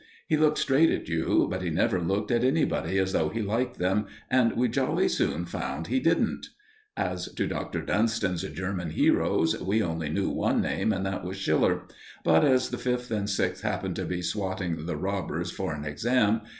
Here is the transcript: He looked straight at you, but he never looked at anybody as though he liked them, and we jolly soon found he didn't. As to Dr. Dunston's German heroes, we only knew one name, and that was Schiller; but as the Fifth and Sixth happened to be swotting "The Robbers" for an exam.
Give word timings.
He 0.25 0.35
looked 0.35 0.57
straight 0.57 0.89
at 0.89 1.07
you, 1.07 1.45
but 1.47 1.61
he 1.61 1.69
never 1.69 2.01
looked 2.01 2.31
at 2.31 2.43
anybody 2.43 2.97
as 2.97 3.13
though 3.13 3.29
he 3.29 3.43
liked 3.43 3.77
them, 3.77 4.07
and 4.31 4.57
we 4.57 4.67
jolly 4.67 5.07
soon 5.07 5.45
found 5.45 5.85
he 5.85 5.99
didn't. 5.99 6.47
As 6.97 7.31
to 7.33 7.45
Dr. 7.45 7.81
Dunston's 7.83 8.41
German 8.41 8.89
heroes, 8.89 9.61
we 9.61 9.83
only 9.83 10.09
knew 10.09 10.31
one 10.31 10.59
name, 10.59 10.91
and 10.91 11.05
that 11.05 11.23
was 11.23 11.37
Schiller; 11.37 11.81
but 12.23 12.43
as 12.43 12.69
the 12.71 12.79
Fifth 12.79 13.11
and 13.11 13.29
Sixth 13.29 13.61
happened 13.61 13.95
to 13.97 14.05
be 14.05 14.23
swotting 14.23 14.87
"The 14.87 14.95
Robbers" 14.97 15.51
for 15.51 15.71
an 15.75 15.85
exam. 15.85 16.41